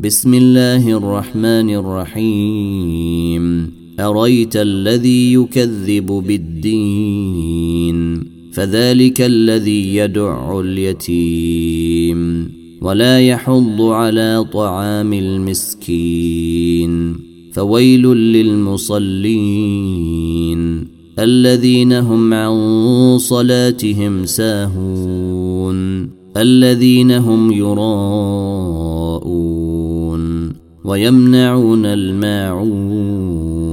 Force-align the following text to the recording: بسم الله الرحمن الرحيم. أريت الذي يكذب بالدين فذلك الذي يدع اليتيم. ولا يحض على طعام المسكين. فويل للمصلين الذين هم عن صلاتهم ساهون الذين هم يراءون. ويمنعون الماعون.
بسم 0.00 0.34
الله 0.34 0.96
الرحمن 0.96 1.70
الرحيم. 1.70 3.72
أريت 4.00 4.56
الذي 4.56 5.32
يكذب 5.32 6.06
بالدين 6.06 8.24
فذلك 8.52 9.20
الذي 9.20 9.96
يدع 9.96 10.60
اليتيم. 10.60 12.48
ولا 12.82 13.20
يحض 13.20 13.82
على 13.82 14.46
طعام 14.52 15.12
المسكين. 15.12 17.16
فويل 17.52 18.06
للمصلين 18.06 18.98
الذين 21.18 21.92
هم 21.92 22.34
عن 22.34 23.18
صلاتهم 23.18 24.26
ساهون 24.26 26.10
الذين 26.36 27.10
هم 27.10 27.52
يراءون. 27.52 28.87
ويمنعون 30.88 31.86
الماعون. 31.86 33.67